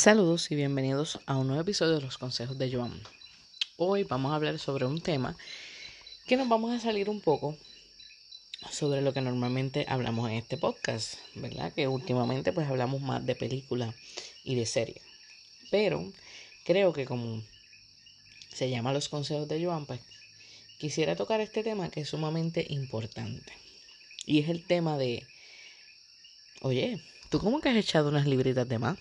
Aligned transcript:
Saludos 0.00 0.50
y 0.50 0.54
bienvenidos 0.54 1.20
a 1.26 1.36
un 1.36 1.48
nuevo 1.48 1.60
episodio 1.60 1.96
de 1.96 2.00
los 2.00 2.16
consejos 2.16 2.56
de 2.56 2.72
Joan. 2.72 2.98
Hoy 3.76 4.04
vamos 4.04 4.32
a 4.32 4.36
hablar 4.36 4.58
sobre 4.58 4.86
un 4.86 5.02
tema 5.02 5.36
que 6.26 6.38
nos 6.38 6.48
vamos 6.48 6.72
a 6.72 6.80
salir 6.80 7.10
un 7.10 7.20
poco 7.20 7.54
sobre 8.70 9.02
lo 9.02 9.12
que 9.12 9.20
normalmente 9.20 9.84
hablamos 9.90 10.30
en 10.30 10.36
este 10.36 10.56
podcast, 10.56 11.16
¿verdad? 11.34 11.74
Que 11.74 11.86
últimamente 11.86 12.50
pues 12.54 12.66
hablamos 12.66 13.02
más 13.02 13.26
de 13.26 13.34
película 13.34 13.94
y 14.42 14.54
de 14.54 14.64
serie. 14.64 15.02
Pero 15.70 16.10
creo 16.64 16.94
que 16.94 17.04
como 17.04 17.42
se 18.54 18.70
llama 18.70 18.94
los 18.94 19.10
consejos 19.10 19.48
de 19.48 19.62
Joan, 19.62 19.84
pues 19.84 20.00
quisiera 20.78 21.14
tocar 21.14 21.42
este 21.42 21.62
tema 21.62 21.90
que 21.90 22.00
es 22.00 22.08
sumamente 22.08 22.64
importante. 22.70 23.52
Y 24.24 24.38
es 24.38 24.48
el 24.48 24.66
tema 24.66 24.96
de, 24.96 25.26
oye, 26.62 27.02
¿tú 27.28 27.38
cómo 27.38 27.60
que 27.60 27.68
has 27.68 27.76
echado 27.76 28.08
unas 28.08 28.26
libritas 28.26 28.66
de 28.66 28.78
más? 28.78 28.96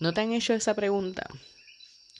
¿No 0.00 0.12
te 0.12 0.20
han 0.20 0.32
hecho 0.32 0.54
esa 0.54 0.74
pregunta 0.74 1.26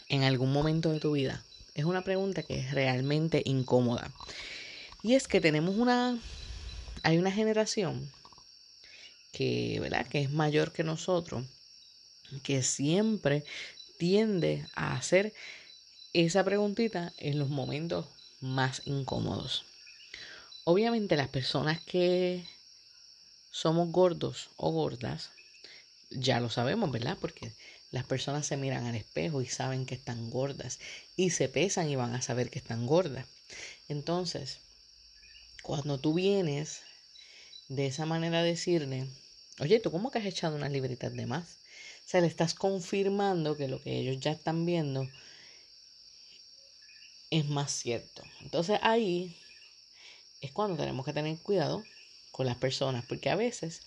en 0.08 0.22
algún 0.22 0.52
momento 0.52 0.92
de 0.92 1.00
tu 1.00 1.12
vida? 1.12 1.44
Es 1.74 1.84
una 1.84 2.04
pregunta 2.04 2.44
que 2.44 2.60
es 2.60 2.70
realmente 2.70 3.42
incómoda. 3.44 4.12
Y 5.02 5.14
es 5.14 5.26
que 5.26 5.40
tenemos 5.40 5.76
una... 5.76 6.18
Hay 7.02 7.18
una 7.18 7.32
generación 7.32 8.10
que, 9.32 9.78
¿verdad? 9.80 10.06
Que 10.06 10.22
es 10.22 10.30
mayor 10.30 10.72
que 10.72 10.84
nosotros, 10.84 11.44
que 12.42 12.62
siempre 12.62 13.44
tiende 13.98 14.66
a 14.74 14.96
hacer 14.96 15.34
esa 16.12 16.44
preguntita 16.44 17.12
en 17.18 17.38
los 17.40 17.48
momentos 17.48 18.06
más 18.40 18.82
incómodos. 18.84 19.64
Obviamente 20.62 21.16
las 21.16 21.28
personas 21.28 21.82
que 21.82 22.46
somos 23.50 23.90
gordos 23.90 24.50
o 24.56 24.70
gordas 24.70 25.30
ya 26.10 26.40
lo 26.40 26.50
sabemos, 26.50 26.90
¿verdad? 26.90 27.18
Porque 27.20 27.52
las 27.94 28.04
personas 28.04 28.44
se 28.44 28.56
miran 28.56 28.86
al 28.86 28.96
espejo 28.96 29.40
y 29.40 29.46
saben 29.46 29.86
que 29.86 29.94
están 29.94 30.28
gordas 30.28 30.80
y 31.14 31.30
se 31.30 31.48
pesan 31.48 31.88
y 31.88 31.94
van 31.94 32.12
a 32.12 32.22
saber 32.22 32.50
que 32.50 32.58
están 32.58 32.86
gordas. 32.88 33.24
Entonces, 33.88 34.58
cuando 35.62 36.00
tú 36.00 36.12
vienes 36.12 36.82
de 37.68 37.86
esa 37.86 38.04
manera 38.04 38.40
a 38.40 38.42
decirle, 38.42 39.06
oye, 39.60 39.78
¿tú 39.78 39.92
cómo 39.92 40.10
que 40.10 40.18
has 40.18 40.26
echado 40.26 40.56
unas 40.56 40.72
libritas 40.72 41.12
de 41.14 41.26
más? 41.26 41.58
O 42.04 42.08
sea, 42.08 42.20
le 42.20 42.26
estás 42.26 42.52
confirmando 42.52 43.56
que 43.56 43.68
lo 43.68 43.80
que 43.80 43.96
ellos 43.96 44.18
ya 44.18 44.32
están 44.32 44.66
viendo 44.66 45.08
es 47.30 47.46
más 47.46 47.70
cierto. 47.70 48.24
Entonces 48.40 48.80
ahí 48.82 49.36
es 50.40 50.50
cuando 50.50 50.76
tenemos 50.76 51.06
que 51.06 51.12
tener 51.12 51.38
cuidado 51.38 51.84
con 52.32 52.46
las 52.46 52.56
personas, 52.56 53.04
porque 53.06 53.30
a 53.30 53.36
veces 53.36 53.82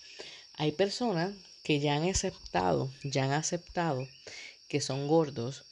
hay 0.54 0.72
personas 0.72 1.34
que 1.68 1.80
ya 1.80 1.96
han 1.96 2.08
aceptado, 2.08 2.90
ya 3.04 3.24
han 3.24 3.32
aceptado 3.32 4.08
que 4.68 4.80
son 4.80 5.06
gordos 5.06 5.66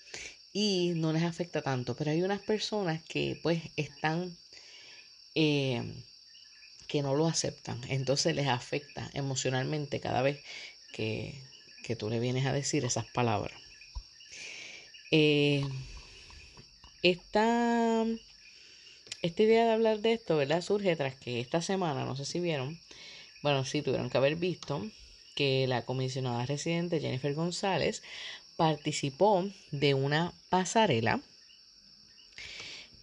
y 0.53 0.93
no 0.95 1.11
les 1.15 1.23
afecta 1.23 1.63
tanto. 1.63 1.97
Pero 1.97 2.11
hay 2.11 2.23
unas 2.23 2.41
personas 2.41 3.03
que 3.05 3.39
pues 3.43 3.63
están, 3.77 4.37
eh, 5.35 5.83
que 6.87 7.01
no 7.01 7.15
lo 7.15 7.27
aceptan. 7.27 7.81
Entonces 7.89 8.37
les 8.37 8.47
afecta 8.47 9.11
emocionalmente 9.15 9.99
cada 9.99 10.21
vez 10.21 10.39
que, 10.93 11.41
que 11.83 11.97
tú 11.97 12.11
le 12.11 12.21
vienes 12.21 12.45
a 12.45 12.53
decir 12.53 12.85
esas 12.85 13.07
palabras. 13.07 13.59
Eh, 15.11 15.65
esta, 17.03 18.05
esta 19.23 19.43
idea 19.43 19.65
de 19.65 19.73
hablar 19.73 20.01
de 20.01 20.13
esto, 20.13 20.37
¿verdad? 20.37 20.61
Surge 20.61 20.95
tras 20.95 21.15
que 21.15 21.41
esta 21.41 21.63
semana, 21.63 22.05
no 22.05 22.17
sé 22.17 22.27
si 22.27 22.39
vieron, 22.39 22.79
bueno, 23.43 23.65
sí 23.65 23.81
tuvieron 23.81 24.11
que 24.11 24.19
haber 24.19 24.37
visto, 24.37 24.83
que 25.37 25.67
la 25.69 25.85
comisionada 25.85 26.47
residente 26.47 26.99
Jennifer 26.99 27.35
González 27.35 28.03
participó 28.57 29.49
de 29.71 29.95
una 29.95 30.33
pasarela, 30.49 31.21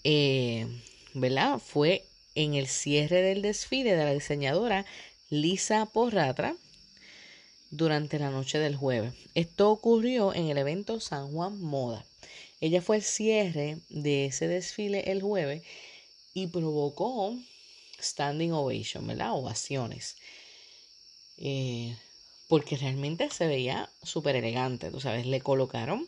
eh, 0.03 0.67
¿verdad? 1.13 1.59
Fue 1.59 2.03
en 2.35 2.55
el 2.55 2.67
cierre 2.67 3.21
del 3.21 3.43
desfile 3.43 3.95
de 3.95 4.03
la 4.03 4.13
diseñadora 4.13 4.85
Lisa 5.29 5.85
Porratra 5.85 6.55
durante 7.69 8.19
la 8.19 8.31
noche 8.31 8.57
del 8.57 8.75
jueves. 8.75 9.13
Esto 9.35 9.69
ocurrió 9.69 10.33
en 10.33 10.49
el 10.49 10.57
evento 10.57 10.99
San 10.99 11.31
Juan 11.31 11.61
Moda. 11.61 12.03
Ella 12.59 12.81
fue 12.81 12.97
el 12.97 13.03
cierre 13.03 13.77
de 13.89 14.25
ese 14.25 14.47
desfile 14.47 15.11
el 15.11 15.21
jueves 15.21 15.61
y 16.33 16.47
provocó 16.47 17.37
standing 18.01 18.53
ovation, 18.53 19.05
¿verdad? 19.05 19.33
Ovaciones. 19.33 20.15
Eh, 21.37 21.95
porque 22.47 22.77
realmente 22.77 23.29
se 23.29 23.47
veía 23.47 23.89
súper 24.03 24.35
elegante, 24.35 24.91
tú 24.91 24.99
sabes, 24.99 25.25
le 25.25 25.41
colocaron, 25.41 26.07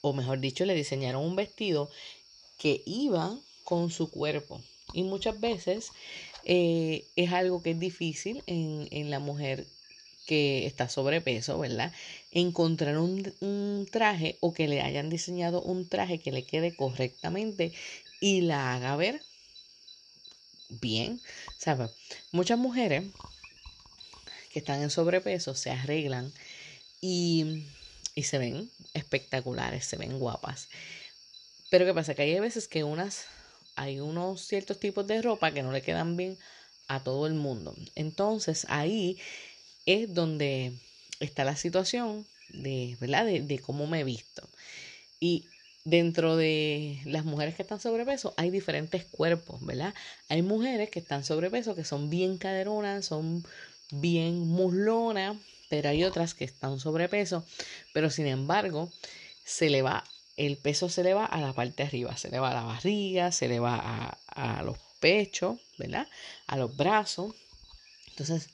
o 0.00 0.12
mejor 0.12 0.40
dicho, 0.40 0.64
le 0.64 0.74
diseñaron 0.74 1.24
un 1.24 1.36
vestido 1.36 1.90
que 2.58 2.82
iba 2.86 3.38
con 3.64 3.90
su 3.90 4.10
cuerpo. 4.10 4.60
Y 4.92 5.02
muchas 5.02 5.38
veces 5.38 5.90
eh, 6.44 7.04
es 7.16 7.32
algo 7.32 7.62
que 7.62 7.72
es 7.72 7.78
difícil 7.78 8.42
en, 8.46 8.88
en, 8.90 9.10
la 9.10 9.18
mujer 9.18 9.66
que 10.26 10.66
está 10.66 10.88
sobrepeso, 10.88 11.58
¿verdad? 11.58 11.92
Encontrar 12.30 12.98
un, 12.98 13.32
un 13.40 13.86
traje 13.90 14.38
o 14.40 14.54
que 14.54 14.68
le 14.68 14.80
hayan 14.80 15.10
diseñado 15.10 15.60
un 15.62 15.88
traje 15.88 16.18
que 16.18 16.32
le 16.32 16.44
quede 16.44 16.74
correctamente 16.74 17.72
y 18.20 18.40
la 18.40 18.74
haga 18.74 18.96
ver 18.96 19.20
bien. 20.68 21.20
¿Sabes? 21.58 21.90
Muchas 22.32 22.58
mujeres 22.58 23.04
que 24.50 24.60
están 24.60 24.82
en 24.82 24.90
sobrepeso 24.90 25.54
se 25.54 25.70
arreglan 25.70 26.32
y, 27.00 27.66
y 28.14 28.24
se 28.24 28.38
ven 28.38 28.70
espectaculares, 28.94 29.84
se 29.84 29.96
ven 29.96 30.18
guapas. 30.18 30.68
Pero 31.70 31.84
¿qué 31.84 31.94
pasa? 31.94 32.14
Que 32.14 32.22
hay 32.22 32.40
veces 32.40 32.68
que 32.68 32.84
unas, 32.84 33.26
hay 33.76 34.00
unos 34.00 34.40
ciertos 34.42 34.80
tipos 34.80 35.06
de 35.06 35.22
ropa 35.22 35.52
que 35.52 35.62
no 35.62 35.72
le 35.72 35.82
quedan 35.82 36.16
bien 36.16 36.38
a 36.88 37.02
todo 37.02 37.26
el 37.26 37.34
mundo. 37.34 37.74
Entonces 37.94 38.66
ahí 38.68 39.18
es 39.86 40.12
donde 40.14 40.72
está 41.20 41.44
la 41.44 41.56
situación 41.56 42.26
de, 42.48 42.96
¿verdad? 43.00 43.26
De, 43.26 43.40
de 43.42 43.58
cómo 43.58 43.86
me 43.86 44.00
he 44.00 44.04
visto. 44.04 44.48
Y 45.20 45.46
dentro 45.84 46.36
de 46.36 47.00
las 47.04 47.24
mujeres 47.24 47.54
que 47.54 47.62
están 47.62 47.80
sobrepeso 47.80 48.34
hay 48.36 48.50
diferentes 48.50 49.04
cuerpos, 49.04 49.64
¿verdad? 49.64 49.94
Hay 50.28 50.42
mujeres 50.42 50.90
que 50.90 50.98
están 50.98 51.24
sobrepeso 51.24 51.74
que 51.74 51.84
son 51.84 52.10
bien 52.10 52.38
caderonas, 52.38 53.06
son 53.06 53.44
bien 53.90 54.38
muslona, 54.46 55.38
pero 55.68 55.90
hay 55.90 56.04
otras 56.04 56.34
que 56.34 56.44
están 56.44 56.78
sobrepeso, 56.80 57.44
pero 57.92 58.10
sin 58.10 58.26
embargo 58.26 58.90
se 59.44 59.70
le 59.70 59.82
va, 59.82 60.04
el 60.36 60.56
peso 60.56 60.88
se 60.88 61.02
le 61.02 61.14
va 61.14 61.24
a 61.24 61.40
la 61.40 61.52
parte 61.52 61.82
de 61.82 61.88
arriba, 61.88 62.16
se 62.16 62.30
le 62.30 62.38
va 62.38 62.50
a 62.50 62.54
la 62.54 62.62
barriga, 62.62 63.32
se 63.32 63.48
le 63.48 63.60
va 63.60 63.76
a, 63.76 64.58
a 64.58 64.62
los 64.62 64.78
pechos, 65.00 65.58
¿verdad? 65.78 66.08
A 66.46 66.56
los 66.56 66.76
brazos. 66.76 67.34
Entonces 68.08 68.50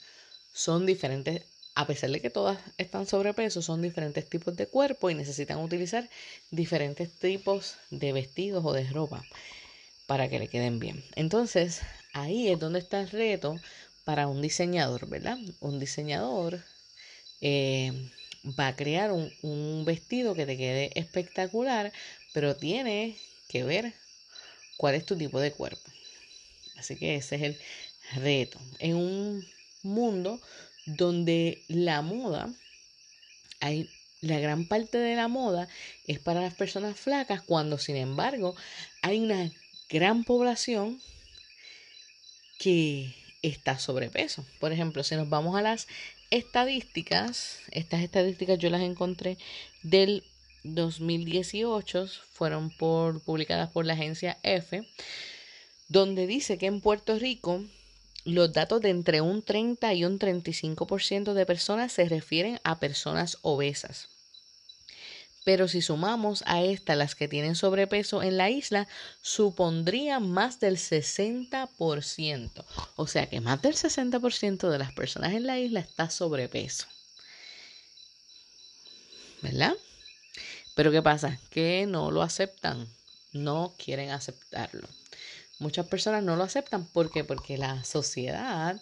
son 0.53 0.87
diferentes, 0.87 1.43
a 1.75 1.87
pesar 1.87 2.11
de 2.11 2.21
que 2.21 2.31
todas 2.31 2.59
están 2.79 3.07
sobrepeso, 3.07 3.63
son 3.63 3.83
diferentes 3.83 4.29
tipos 4.29 4.57
de 4.57 4.67
cuerpo 4.67 5.11
y 5.11 5.15
necesitan 5.15 5.59
utilizar 5.59 6.09
diferentes 6.51 7.13
tipos 7.13 7.77
de 7.91 8.13
vestidos 8.13 8.65
o 8.65 8.73
de 8.73 8.85
ropa 8.85 9.25
para 10.07 10.29
que 10.29 10.39
le 10.39 10.49
queden 10.49 10.79
bien. 10.79 11.05
Entonces, 11.17 11.81
ahí 12.13 12.49
es 12.49 12.59
donde 12.59 12.79
está 12.79 13.01
el 13.01 13.11
reto 13.11 13.59
para 14.05 14.27
un 14.27 14.43
diseñador, 14.43 15.09
¿verdad? 15.09 15.39
Un 15.61 15.81
diseñador 15.81 16.63
eh, 17.41 18.11
va 18.59 18.69
a 18.69 18.77
crear 18.77 19.11
un, 19.13 19.85
vestido 19.85 20.35
que 20.35 20.47
te 20.47 20.57
quede 20.57 20.91
espectacular, 20.95 21.93
pero 22.33 22.57
tiene 22.57 23.17
que 23.49 23.65
ver 23.65 23.95
cuál 24.77 24.95
es 24.95 25.07
tu 25.07 25.17
tipo 25.17 25.41
de 25.41 25.53
cuerpo. 25.53 25.91
Así 26.77 26.97
que 26.97 27.17
ese 27.17 27.37
es 27.37 27.43
el 27.43 27.59
reto. 28.21 28.59
En 28.79 28.97
un 28.97 29.47
mundo 29.83 30.41
donde 30.87 31.63
la 31.69 32.03
moda, 32.03 32.53
hay 33.61 33.89
la 34.21 34.39
gran 34.39 34.67
parte 34.67 34.97
de 34.97 35.17
la 35.17 35.29
moda 35.29 35.69
es 36.07 36.19
para 36.19 36.41
las 36.41 36.55
personas 36.55 36.99
flacas, 36.99 37.43
cuando 37.43 37.77
sin 37.79 37.97
embargo 37.97 38.55
hay 39.03 39.21
una 39.21 39.51
gran 39.91 40.25
población 40.25 41.01
que 42.59 43.15
está 43.49 43.79
sobrepeso. 43.79 44.45
Por 44.61 44.73
ejemplo, 44.73 45.05
si 45.05 45.15
nos 45.17 45.29
vamos 45.29 45.57
a 45.57 45.63
las 45.63 45.87
estadísticas, 46.31 47.59
estas 47.71 48.03
estadísticas 48.03 48.59
yo 48.59 48.71
las 48.71 48.83
encontré 48.83 49.39
del 49.83 50.25
2018, 50.65 52.09
fueron 52.33 52.71
publicadas 52.71 53.71
por 53.71 53.85
la 53.85 53.93
agencia 53.93 54.39
F, 54.43 54.83
donde 55.89 56.27
dice 56.27 56.59
que 56.59 56.67
en 56.67 56.81
Puerto 56.81 57.19
Rico 57.19 57.63
los 58.25 58.53
datos 58.55 58.81
de 58.81 58.89
entre 58.89 59.21
un 59.21 59.43
30 59.43 59.93
y 59.93 60.05
un 60.05 60.19
35% 60.19 61.35
de 61.35 61.47
personas 61.47 61.93
se 61.93 62.09
refieren 62.09 62.59
a 62.65 62.81
personas 62.81 63.39
obesas. 63.43 64.09
Pero 65.45 65.69
si 65.69 65.83
sumamos 65.83 66.43
a 66.47 66.63
estas 66.63 66.97
las 66.97 67.15
que 67.15 67.29
tienen 67.29 67.55
sobrepeso 67.55 68.23
en 68.23 68.39
la 68.39 68.51
isla, 68.51 68.89
supondría 69.23 70.19
más 70.19 70.59
del 70.59 70.79
60%. 70.79 72.65
O 72.97 73.07
sea 73.07 73.29
que 73.29 73.41
más 73.41 73.61
del 73.63 73.75
60% 73.75 74.71
de 74.71 74.79
las 74.79 74.93
personas 74.93 75.35
en 75.35 75.47
la 75.47 75.59
isla 75.59 75.81
está 75.81 76.11
sobrepeso. 76.11 76.87
¿verdad? 79.45 79.75
Pero 80.75 80.91
¿qué 80.91 81.03
pasa? 81.03 81.39
Que 81.51 81.87
no 81.87 82.11
lo 82.11 82.23
aceptan, 82.23 82.89
no 83.33 83.75
quieren 83.77 84.11
aceptarlo. 84.11 84.89
Muchas 85.59 85.87
personas 85.87 86.23
no 86.25 86.35
lo 86.35 86.43
aceptan 86.43 86.87
¿por 86.87 87.13
qué? 87.13 87.25
porque 87.25 87.59
la 87.59 87.85
sociedad 87.85 88.81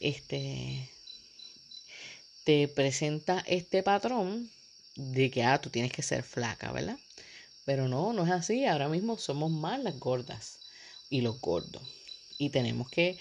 este, 0.00 0.90
te 2.44 2.66
presenta 2.66 3.44
este 3.46 3.82
patrón 3.82 4.50
de 4.96 5.30
que 5.30 5.42
ah, 5.44 5.60
tú 5.60 5.70
tienes 5.70 5.92
que 5.92 6.02
ser 6.02 6.22
flaca, 6.22 6.72
¿verdad? 6.72 6.98
Pero 7.64 7.88
no, 7.88 8.12
no 8.12 8.24
es 8.24 8.30
así. 8.32 8.66
Ahora 8.66 8.88
mismo 8.88 9.18
somos 9.18 9.50
más 9.50 9.80
las 9.80 9.98
gordas 9.98 10.58
y 11.08 11.20
los 11.20 11.40
gordos. 11.40 11.82
Y 12.38 12.50
tenemos 12.50 12.88
que 12.88 13.18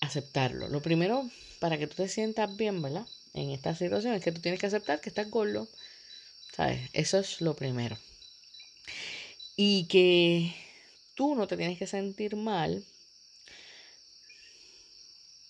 aceptarlo. 0.00 0.68
Lo 0.68 0.82
primero, 0.82 1.28
para 1.60 1.78
que 1.78 1.86
tú 1.86 1.96
te 1.96 2.08
sientas 2.08 2.54
bien, 2.56 2.82
¿verdad? 2.82 3.06
En 3.34 3.50
esta 3.50 3.74
situación 3.74 4.14
es 4.14 4.22
que 4.22 4.32
tú 4.32 4.40
tienes 4.40 4.60
que 4.60 4.66
aceptar 4.66 5.00
que 5.00 5.10
estás 5.10 5.30
gordo. 5.30 5.68
¿Sabes? 6.54 6.90
Eso 6.92 7.18
es 7.18 7.40
lo 7.40 7.54
primero. 7.54 7.98
Y 9.56 9.84
que 9.84 10.54
tú 11.14 11.34
no 11.34 11.46
te 11.46 11.56
tienes 11.56 11.78
que 11.78 11.86
sentir 11.86 12.36
mal 12.36 12.84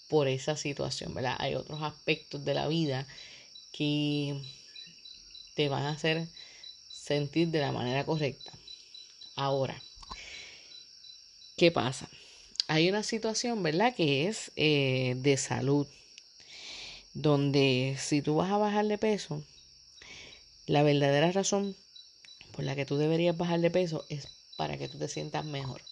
por 0.08 0.28
esa 0.28 0.56
situación, 0.56 1.14
¿verdad? 1.14 1.36
Hay 1.38 1.54
otros 1.54 1.82
aspectos 1.82 2.44
de 2.44 2.54
la 2.54 2.66
vida 2.68 3.06
que 3.72 4.42
te 5.58 5.68
van 5.68 5.82
a 5.82 5.90
hacer 5.90 6.28
sentir 6.88 7.48
de 7.48 7.58
la 7.58 7.72
manera 7.72 8.06
correcta. 8.06 8.52
Ahora, 9.34 9.82
¿qué 11.56 11.72
pasa? 11.72 12.08
Hay 12.68 12.88
una 12.88 13.02
situación, 13.02 13.60
¿verdad? 13.64 13.92
Que 13.92 14.28
es 14.28 14.52
eh, 14.54 15.16
de 15.18 15.36
salud, 15.36 15.88
donde 17.12 17.96
si 17.98 18.22
tú 18.22 18.36
vas 18.36 18.52
a 18.52 18.56
bajar 18.56 18.86
de 18.86 18.98
peso, 18.98 19.42
la 20.66 20.84
verdadera 20.84 21.32
razón 21.32 21.74
por 22.52 22.64
la 22.64 22.76
que 22.76 22.86
tú 22.86 22.96
deberías 22.96 23.36
bajar 23.36 23.58
de 23.58 23.72
peso 23.72 24.06
es 24.08 24.28
para 24.56 24.78
que 24.78 24.88
tú 24.88 24.96
te 24.96 25.08
sientas 25.08 25.44
mejor. 25.44 25.82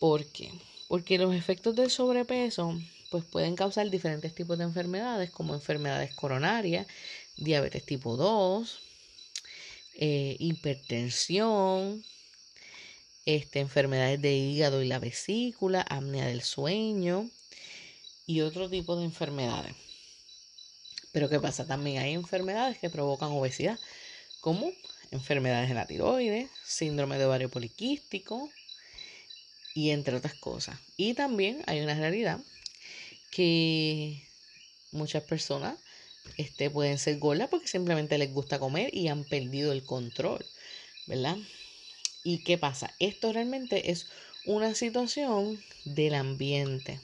¿Por 0.00 0.26
qué? 0.26 0.50
Porque 0.88 1.18
los 1.18 1.36
efectos 1.36 1.76
del 1.76 1.88
sobrepeso 1.88 2.76
pues 3.14 3.24
pueden 3.24 3.54
causar 3.54 3.88
diferentes 3.90 4.34
tipos 4.34 4.58
de 4.58 4.64
enfermedades 4.64 5.30
como 5.30 5.54
enfermedades 5.54 6.12
coronarias, 6.14 6.88
diabetes 7.36 7.84
tipo 7.84 8.16
2, 8.16 8.80
eh, 9.96 10.36
hipertensión, 10.38 12.04
este, 13.26 13.60
enfermedades 13.60 14.20
de 14.20 14.34
hígado 14.34 14.82
y 14.82 14.88
la 14.88 14.98
vesícula, 14.98 15.82
apnea 15.82 16.26
del 16.26 16.42
sueño 16.42 17.30
y 18.26 18.40
otro 18.40 18.68
tipo 18.68 18.96
de 18.96 19.04
enfermedades. 19.04 19.74
Pero 21.12 21.28
¿qué 21.28 21.38
pasa? 21.40 21.66
También 21.66 22.02
hay 22.02 22.12
enfermedades 22.12 22.78
que 22.78 22.90
provocan 22.90 23.30
obesidad, 23.30 23.78
como 24.40 24.70
enfermedades 25.10 25.68
de 25.68 25.74
la 25.74 25.86
tiroides, 25.86 26.50
síndrome 26.64 27.18
de 27.18 27.24
ovario 27.24 27.48
poliquístico 27.48 28.50
y 29.74 29.90
entre 29.90 30.16
otras 30.16 30.34
cosas. 30.34 30.78
Y 30.96 31.14
también 31.14 31.62
hay 31.66 31.80
una 31.80 31.94
realidad 31.94 32.40
que 33.30 34.26
muchas 34.90 35.22
personas 35.22 35.78
este, 36.36 36.70
pueden 36.70 36.98
ser 36.98 37.18
gordas 37.18 37.48
porque 37.48 37.68
simplemente 37.68 38.18
les 38.18 38.32
gusta 38.32 38.58
comer 38.58 38.94
y 38.94 39.08
han 39.08 39.24
perdido 39.24 39.72
el 39.72 39.84
control, 39.84 40.44
¿verdad? 41.06 41.36
¿Y 42.22 42.38
qué 42.38 42.58
pasa? 42.58 42.94
Esto 42.98 43.32
realmente 43.32 43.90
es 43.90 44.08
una 44.46 44.74
situación 44.74 45.62
del 45.84 46.14
ambiente. 46.14 47.00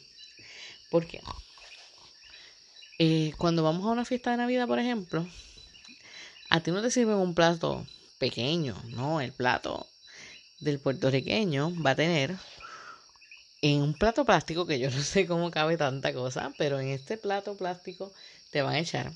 ¿Por 0.90 1.06
qué? 1.06 1.20
Eh, 2.98 3.32
cuando 3.38 3.62
vamos 3.62 3.86
a 3.86 3.92
una 3.92 4.04
fiesta 4.04 4.30
de 4.30 4.38
Navidad, 4.38 4.66
por 4.66 4.78
ejemplo, 4.78 5.26
a 6.50 6.60
ti 6.60 6.70
no 6.70 6.82
te 6.82 6.90
sirven 6.90 7.16
un 7.16 7.34
plato 7.34 7.86
pequeño, 8.18 8.76
¿no? 8.88 9.20
El 9.20 9.32
plato 9.32 9.86
del 10.58 10.80
puertorriqueño 10.80 11.72
va 11.82 11.90
a 11.90 11.96
tener 11.96 12.36
en 13.62 13.82
un 13.82 13.94
plato 13.94 14.24
plástico, 14.24 14.66
que 14.66 14.78
yo 14.78 14.90
no 14.90 15.02
sé 15.02 15.26
cómo 15.26 15.50
cabe 15.50 15.76
tanta 15.76 16.12
cosa, 16.12 16.52
pero 16.58 16.80
en 16.80 16.88
este 16.88 17.16
plato 17.16 17.56
plástico 17.56 18.12
te 18.50 18.62
van 18.62 18.74
a 18.74 18.78
echar 18.80 19.12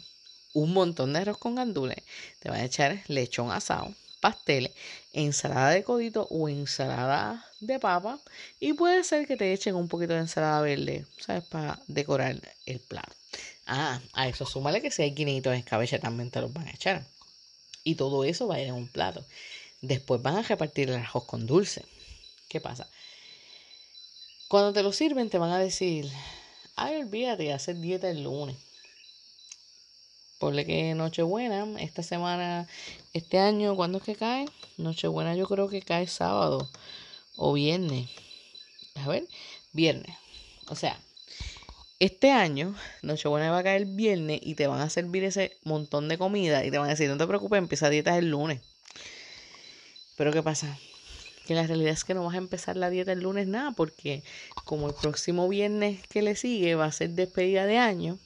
un 0.53 0.73
montón 0.73 1.13
de 1.13 1.21
arroz 1.21 1.39
con 1.39 1.55
gandules, 1.55 1.99
te 2.41 2.51
van 2.51 2.61
a 2.61 2.65
echar 2.65 3.03
lechón 3.09 3.51
asado, 3.51 3.93
pasteles, 4.21 4.73
ensalada 5.13 5.71
de 5.71 5.83
codito 5.83 6.27
o 6.31 6.49
ensalada 6.49 7.45
de 7.61 7.79
papa 7.79 8.21
y 8.61 8.73
puede 8.75 9.03
ser 9.05 9.27
que 9.27 9.37
te 9.37 9.53
echen 9.53 9.75
un 9.75 9.89
poquito 9.89 10.13
de 10.15 10.21
ensalada 10.21 10.61
verde, 10.63 11.07
¿sabes? 11.19 11.45
Para 11.45 11.79
decorar 11.89 12.41
el 12.67 12.81
plato. 12.81 13.13
Ah, 13.67 14.01
a 14.13 14.29
eso 14.29 14.47
súmale 14.47 14.83
que 14.83 14.91
si 14.91 15.03
hay 15.03 15.15
guinitos 15.15 15.53
de 15.53 15.59
escabeche 15.59 15.99
también 15.99 16.31
te 16.31 16.41
los 16.41 16.53
van 16.53 16.69
a 16.69 16.71
echar. 16.71 17.05
Y 17.83 17.97
todo 17.97 18.25
eso 18.25 18.47
va 18.47 18.57
a 18.57 18.61
ir 18.61 18.69
en 18.69 18.75
un 18.75 18.89
plato. 18.89 19.25
Después 19.83 20.23
van 20.23 20.37
a 20.37 20.43
repartir 20.43 20.91
el 20.91 20.97
arroz 20.97 21.25
con 21.25 21.47
dulce. 21.47 21.85
¿Qué 22.49 22.61
pasa? 22.61 22.89
Cuando 24.49 24.73
te 24.73 24.83
lo 24.83 24.93
sirven 24.93 25.31
te 25.31 25.39
van 25.39 25.51
a 25.51 25.59
decir, 25.59 26.11
ay, 26.77 26.97
olvídate, 26.97 27.53
hacer 27.53 27.77
dieta 27.77 28.11
el 28.11 28.25
lunes. 28.25 28.57
Ponle 30.39 30.67
que 30.67 30.95
Nochebuena, 30.95 31.81
esta 31.81 32.03
semana, 32.03 32.69
este 33.15 33.39
año, 33.39 33.75
¿cuándo 33.77 33.99
es 33.99 34.05
que 34.05 34.17
cae? 34.17 34.47
Nochebuena 34.77 35.35
yo 35.35 35.47
creo 35.47 35.69
que 35.69 35.81
cae 35.81 36.07
sábado 36.07 36.69
o 37.37 37.53
viernes. 37.53 38.11
A 38.97 39.09
ver, 39.09 39.27
viernes. 39.73 40.15
O 40.69 40.77
sea, 40.77 40.99
este 41.99 42.31
año, 42.31 42.75
Nochebuena 43.03 43.51
va 43.51 43.59
a 43.59 43.63
caer 43.63 43.87
viernes 43.87 44.41
y 44.43 44.55
te 44.55 44.67
van 44.67 44.81
a 44.81 44.91
servir 44.91 45.25
ese 45.25 45.57
montón 45.65 46.09
de 46.09 46.19
comida 46.19 46.65
y 46.65 46.71
te 46.71 46.79
van 46.79 46.89
a 46.89 46.91
decir, 46.91 47.09
no 47.09 47.17
te 47.17 47.27
preocupes, 47.27 47.59
empieza 47.59 47.89
dieta 47.89 48.19
el 48.19 48.31
lunes. 48.31 48.61
Pero 50.17 50.33
¿qué 50.33 50.43
pasa? 50.43 50.79
Que 51.47 51.55
la 51.55 51.67
realidad 51.67 51.93
es 51.93 52.05
que 52.05 52.15
no 52.15 52.25
vas 52.25 52.35
a 52.35 52.39
empezar 52.39 52.77
la 52.77 52.91
dieta 52.91 53.13
el 53.13 53.21
lunes 53.21 53.47
nada, 53.47 53.73
porque 53.73 54.23
como 54.65 54.89
el 54.89 54.95
próximo 54.95 55.49
viernes 55.49 56.07
que 56.09 56.23
le 56.23 56.37
sigue 56.37 56.75
va 56.75 56.87
a 56.87 56.93
ser 56.93 57.11
despedida 57.11 57.67
de 57.67 57.79
año, 57.79 58.19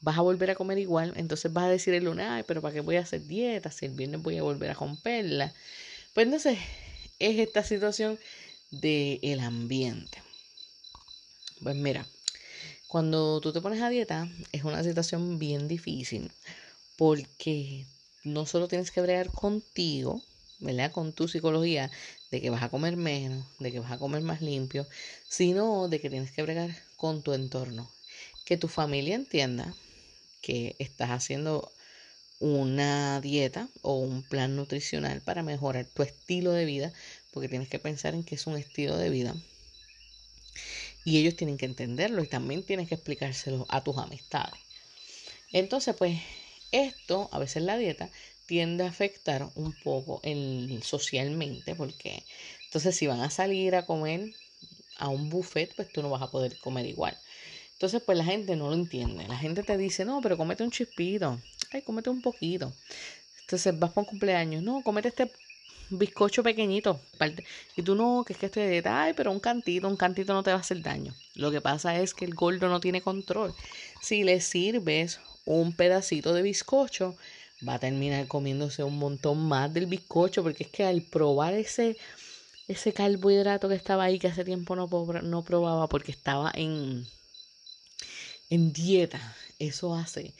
vas 0.00 0.18
a 0.18 0.22
volver 0.22 0.50
a 0.50 0.54
comer 0.54 0.78
igual, 0.78 1.12
entonces 1.16 1.52
vas 1.52 1.64
a 1.64 1.70
decir 1.70 1.94
el 1.94 2.04
lunes, 2.04 2.26
ay, 2.28 2.44
pero 2.46 2.62
¿para 2.62 2.74
qué 2.74 2.80
voy 2.80 2.96
a 2.96 3.00
hacer 3.00 3.26
dieta? 3.26 3.70
Si 3.70 3.86
el 3.86 3.92
viernes 3.92 4.22
voy 4.22 4.38
a 4.38 4.42
volver 4.42 4.70
a 4.70 4.74
romperla. 4.74 5.54
Pues 6.14 6.26
entonces 6.26 6.58
es 7.18 7.38
esta 7.38 7.62
situación 7.64 8.18
del 8.70 9.40
ambiente. 9.40 10.22
Pues 11.62 11.76
mira, 11.76 12.06
cuando 12.88 13.40
tú 13.40 13.52
te 13.52 13.60
pones 13.60 13.82
a 13.82 13.90
dieta 13.90 14.28
es 14.52 14.64
una 14.64 14.82
situación 14.82 15.38
bien 15.38 15.68
difícil 15.68 16.32
porque 16.96 17.86
no 18.24 18.46
solo 18.46 18.68
tienes 18.68 18.90
que 18.90 19.00
bregar 19.00 19.30
contigo, 19.30 20.22
Con 20.92 21.12
tu 21.12 21.26
psicología 21.26 21.90
de 22.30 22.40
que 22.40 22.50
vas 22.50 22.62
a 22.62 22.68
comer 22.68 22.96
menos, 22.96 23.46
de 23.58 23.72
que 23.72 23.80
vas 23.80 23.92
a 23.92 23.98
comer 23.98 24.22
más 24.22 24.42
limpio, 24.42 24.86
sino 25.28 25.88
de 25.88 26.00
que 26.00 26.10
tienes 26.10 26.32
que 26.32 26.42
bregar 26.42 26.70
con 26.96 27.22
tu 27.22 27.32
entorno. 27.32 27.90
Que 28.44 28.56
tu 28.56 28.68
familia 28.68 29.14
entienda 29.14 29.74
que 30.42 30.76
estás 30.78 31.10
haciendo 31.10 31.72
una 32.40 33.20
dieta 33.20 33.68
o 33.82 33.96
un 33.96 34.22
plan 34.22 34.56
nutricional 34.56 35.20
para 35.20 35.42
mejorar 35.42 35.86
tu 35.86 36.02
estilo 36.02 36.52
de 36.52 36.64
vida, 36.64 36.92
porque 37.32 37.48
tienes 37.48 37.68
que 37.68 37.78
pensar 37.78 38.14
en 38.14 38.24
que 38.24 38.34
es 38.34 38.46
un 38.46 38.56
estilo 38.56 38.96
de 38.96 39.10
vida 39.10 39.34
y 41.04 41.18
ellos 41.18 41.36
tienen 41.36 41.56
que 41.56 41.66
entenderlo 41.66 42.22
y 42.22 42.26
también 42.26 42.62
tienes 42.62 42.88
que 42.88 42.94
explicárselo 42.94 43.66
a 43.68 43.82
tus 43.82 43.96
amistades. 43.98 44.60
Entonces, 45.52 45.94
pues 45.96 46.20
esto, 46.72 47.28
a 47.32 47.38
veces 47.38 47.62
la 47.62 47.76
dieta, 47.76 48.10
tiende 48.50 48.82
a 48.82 48.88
afectar 48.88 49.48
un 49.54 49.72
poco 49.84 50.18
en, 50.24 50.82
socialmente, 50.82 51.76
porque 51.76 52.24
entonces 52.64 52.96
si 52.96 53.06
van 53.06 53.20
a 53.20 53.30
salir 53.30 53.76
a 53.76 53.86
comer 53.86 54.34
a 54.98 55.06
un 55.06 55.30
buffet, 55.30 55.72
pues 55.76 55.92
tú 55.92 56.02
no 56.02 56.10
vas 56.10 56.20
a 56.20 56.32
poder 56.32 56.58
comer 56.58 56.84
igual. 56.84 57.16
Entonces, 57.74 58.02
pues 58.04 58.18
la 58.18 58.24
gente 58.24 58.56
no 58.56 58.68
lo 58.68 58.74
entiende. 58.74 59.28
La 59.28 59.38
gente 59.38 59.62
te 59.62 59.78
dice, 59.78 60.04
no, 60.04 60.20
pero 60.20 60.36
comete 60.36 60.64
un 60.64 60.72
chispito. 60.72 61.40
Ay, 61.70 61.82
comete 61.82 62.10
un 62.10 62.20
poquito. 62.22 62.72
Entonces 63.42 63.78
vas 63.78 63.92
para 63.92 64.02
un 64.02 64.10
cumpleaños. 64.10 64.64
No, 64.64 64.82
comete 64.82 65.08
este 65.08 65.30
bizcocho 65.90 66.42
pequeñito. 66.42 67.00
Y 67.76 67.82
tú 67.82 67.94
no, 67.94 68.24
que 68.26 68.32
es 68.32 68.38
que 68.38 68.46
estoy 68.46 68.64
de 68.64 68.70
dieta, 68.70 69.00
ay, 69.00 69.12
pero 69.16 69.30
un 69.30 69.38
cantito, 69.38 69.86
un 69.86 69.96
cantito 69.96 70.34
no 70.34 70.42
te 70.42 70.50
va 70.50 70.56
a 70.56 70.60
hacer 70.60 70.82
daño. 70.82 71.14
Lo 71.36 71.52
que 71.52 71.60
pasa 71.60 71.96
es 72.00 72.14
que 72.14 72.24
el 72.24 72.34
gordo 72.34 72.68
no 72.68 72.80
tiene 72.80 73.00
control. 73.00 73.54
Si 74.02 74.24
le 74.24 74.40
sirves 74.40 75.20
un 75.46 75.72
pedacito 75.72 76.34
de 76.34 76.42
bizcocho, 76.42 77.16
va 77.66 77.74
a 77.74 77.78
terminar 77.78 78.26
comiéndose 78.26 78.84
un 78.84 78.98
montón 78.98 79.38
más 79.46 79.72
del 79.72 79.86
bizcocho, 79.86 80.42
porque 80.42 80.64
es 80.64 80.70
que 80.70 80.84
al 80.84 81.02
probar 81.02 81.54
ese, 81.54 81.96
ese 82.68 82.92
carbohidrato 82.92 83.68
que 83.68 83.74
estaba 83.74 84.04
ahí, 84.04 84.18
que 84.18 84.28
hace 84.28 84.44
tiempo 84.44 84.76
no, 84.76 84.88
no 85.22 85.44
probaba 85.44 85.88
porque 85.88 86.12
estaba 86.12 86.50
en, 86.54 87.06
en 88.48 88.72
dieta, 88.72 89.36
eso 89.58 89.94
hace 89.94 90.34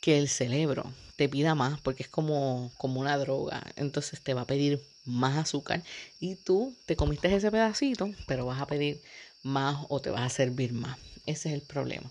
que 0.00 0.18
el 0.18 0.28
cerebro 0.28 0.92
te 1.16 1.28
pida 1.28 1.54
más 1.54 1.80
porque 1.80 2.02
es 2.02 2.08
como, 2.08 2.72
como 2.78 3.00
una 3.00 3.18
droga. 3.18 3.62
Entonces 3.76 4.22
te 4.22 4.34
va 4.34 4.42
a 4.42 4.46
pedir 4.46 4.82
más 5.04 5.36
azúcar 5.36 5.82
y 6.18 6.36
tú 6.36 6.74
te 6.86 6.96
comiste 6.96 7.34
ese 7.34 7.50
pedacito, 7.50 8.10
pero 8.26 8.46
vas 8.46 8.60
a 8.60 8.66
pedir 8.66 9.02
más 9.42 9.84
o 9.88 10.00
te 10.00 10.10
vas 10.10 10.22
a 10.22 10.34
servir 10.34 10.72
más. 10.72 10.98
Ese 11.26 11.50
es 11.50 11.54
el 11.54 11.62
problema. 11.62 12.10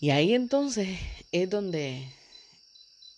Y 0.00 0.10
ahí 0.10 0.34
entonces 0.34 0.98
es 1.32 1.50
donde 1.50 2.08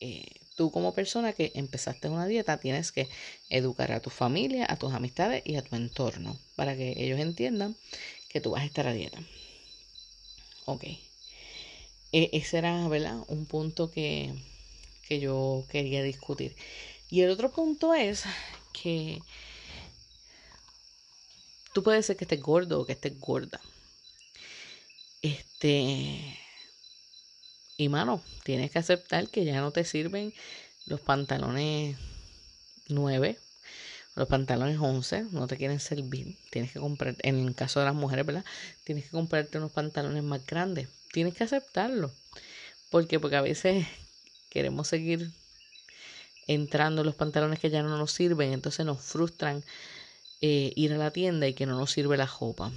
eh, 0.00 0.24
tú 0.56 0.70
como 0.70 0.94
persona 0.94 1.32
que 1.32 1.52
empezaste 1.54 2.08
una 2.08 2.26
dieta 2.26 2.58
tienes 2.58 2.92
que 2.92 3.08
educar 3.50 3.92
a 3.92 4.00
tu 4.00 4.10
familia, 4.10 4.66
a 4.68 4.76
tus 4.76 4.92
amistades 4.92 5.42
y 5.44 5.56
a 5.56 5.62
tu 5.62 5.76
entorno 5.76 6.38
para 6.56 6.76
que 6.76 6.94
ellos 6.96 7.20
entiendan 7.20 7.76
que 8.28 8.40
tú 8.40 8.50
vas 8.50 8.62
a 8.62 8.66
estar 8.66 8.86
a 8.86 8.92
dieta. 8.92 9.18
Ok. 10.64 10.84
E, 12.12 12.30
ese 12.32 12.58
era, 12.58 12.88
¿verdad? 12.88 13.18
Un 13.28 13.46
punto 13.46 13.90
que, 13.90 14.32
que 15.06 15.20
yo 15.20 15.64
quería 15.70 16.02
discutir. 16.02 16.56
Y 17.10 17.20
el 17.22 17.30
otro 17.30 17.52
punto 17.52 17.94
es 17.94 18.24
que 18.72 19.20
tú 21.72 21.82
puedes 21.82 22.06
ser 22.06 22.16
que 22.16 22.24
estés 22.24 22.40
gordo 22.40 22.80
o 22.80 22.86
que 22.86 22.92
estés 22.92 23.18
gorda. 23.20 23.60
Este. 25.22 26.45
Y 27.76 27.88
mano, 27.88 28.22
tienes 28.42 28.70
que 28.70 28.78
aceptar 28.78 29.28
que 29.28 29.44
ya 29.44 29.60
no 29.60 29.70
te 29.70 29.84
sirven 29.84 30.32
los 30.86 31.00
pantalones 31.00 31.96
9, 32.88 33.38
los 34.14 34.28
pantalones 34.28 34.78
11, 34.80 35.26
no 35.32 35.46
te 35.46 35.56
quieren 35.56 35.80
servir. 35.80 36.36
Tienes 36.50 36.72
que 36.72 36.80
comprar, 36.80 37.16
en 37.22 37.46
el 37.46 37.54
caso 37.54 37.80
de 37.80 37.86
las 37.86 37.94
mujeres, 37.94 38.24
¿verdad? 38.24 38.44
Tienes 38.84 39.04
que 39.04 39.10
comprarte 39.10 39.58
unos 39.58 39.72
pantalones 39.72 40.22
más 40.22 40.46
grandes. 40.46 40.88
Tienes 41.12 41.34
que 41.34 41.44
aceptarlo. 41.44 42.10
¿Por 42.90 43.06
qué? 43.06 43.20
Porque 43.20 43.36
a 43.36 43.42
veces 43.42 43.86
queremos 44.48 44.88
seguir 44.88 45.30
entrando 46.46 47.02
en 47.02 47.06
los 47.06 47.14
pantalones 47.14 47.58
que 47.58 47.70
ya 47.70 47.82
no 47.82 47.98
nos 47.98 48.12
sirven, 48.12 48.52
entonces 48.52 48.86
nos 48.86 49.02
frustran 49.02 49.64
eh, 50.40 50.72
ir 50.76 50.92
a 50.92 50.98
la 50.98 51.10
tienda 51.10 51.46
y 51.46 51.54
que 51.54 51.66
no 51.66 51.76
nos 51.76 51.90
sirve 51.90 52.16
la 52.16 52.26
ropa. 52.26 52.70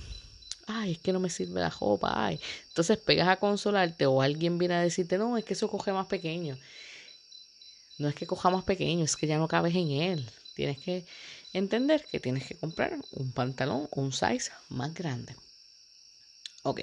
Ay, 0.72 0.92
es 0.92 1.00
que 1.00 1.12
no 1.12 1.20
me 1.20 1.32
sirve 1.32 1.60
la 1.60 1.72
ropa, 1.72 2.14
ay. 2.14 2.40
Entonces 2.68 3.00
pegas 3.00 3.28
a 3.28 3.38
consolarte 3.38 4.06
o 4.06 4.22
alguien 4.22 4.60
viene 4.60 4.76
a 4.76 4.82
decirte, 4.82 5.18
no, 5.18 5.36
es 5.36 5.44
que 5.44 5.54
eso 5.54 5.68
coge 5.68 5.92
más 5.92 6.06
pequeño. 6.06 6.60
No 7.98 8.08
es 8.08 8.14
que 8.14 8.28
coja 8.28 8.52
más 8.52 8.64
pequeño, 8.64 9.04
es 9.04 9.18
que 9.18 9.26
ya 9.26 9.40
no 9.40 9.48
cabes 9.48 9.76
en 9.76 9.90
él. 9.90 10.30
Tienes 10.56 10.78
que 10.78 11.06
entender 11.54 12.06
que 12.06 12.20
tienes 12.20 12.48
que 12.48 12.56
comprar 12.56 13.00
un 13.14 13.32
pantalón, 13.32 13.90
un 13.92 14.12
size 14.12 14.52
más 14.70 14.94
grande. 14.94 15.36
Ok. 16.62 16.82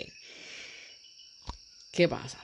¿Qué 1.92 2.08
pasa? 2.08 2.38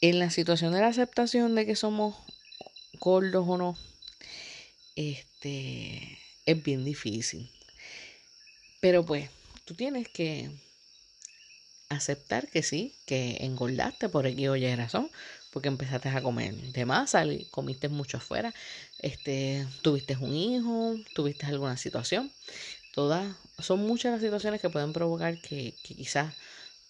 En 0.00 0.20
la 0.20 0.30
situación 0.30 0.72
de 0.72 0.80
la 0.80 0.86
aceptación 0.86 1.56
de 1.56 1.66
que 1.66 1.74
somos 1.74 2.14
gordos 3.00 3.44
o 3.48 3.58
no, 3.58 3.76
este, 4.94 6.16
es 6.46 6.62
bien 6.62 6.84
difícil. 6.84 7.50
Pero 8.80 9.04
pues, 9.04 9.28
tú 9.64 9.74
tienes 9.74 10.08
que 10.08 10.50
aceptar 11.88 12.48
que 12.48 12.62
sí, 12.62 12.94
que 13.06 13.38
engordaste 13.40 14.08
por 14.08 14.26
aquí 14.26 14.46
o 14.46 14.56
Y 14.56 14.74
razón, 14.76 15.10
porque 15.50 15.68
empezaste 15.68 16.08
a 16.10 16.22
comer 16.22 16.54
de 16.54 16.84
más, 16.84 17.16
comiste 17.50 17.88
mucho 17.88 18.18
afuera, 18.18 18.54
este, 18.98 19.66
tuviste 19.82 20.16
un 20.16 20.34
hijo, 20.34 20.96
tuviste 21.14 21.46
alguna 21.46 21.76
situación. 21.76 22.30
Todas, 22.92 23.34
son 23.58 23.80
muchas 23.80 24.12
las 24.12 24.20
situaciones 24.20 24.60
que 24.60 24.70
pueden 24.70 24.92
provocar 24.92 25.38
que, 25.38 25.74
quizás 25.82 26.34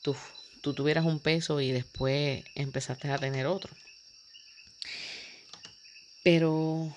tú, 0.03 0.17
tú 0.63 0.75
tuvieras 0.75 1.05
un 1.05 1.21
peso 1.21 1.61
y 1.61 1.71
después 1.73 2.45
empezaste 2.55 3.11
a 3.11 3.19
tener 3.19 3.47
otro. 3.47 3.73
Pero 6.25 6.93